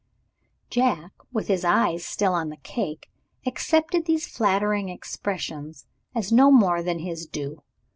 [0.71, 3.11] Jack (with his eyes still on the cake)
[3.45, 5.85] accepted these flattering expressions
[6.15, 7.61] as no more than his due.